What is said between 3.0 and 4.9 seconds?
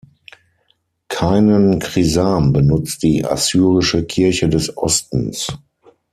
die assyrische Kirche des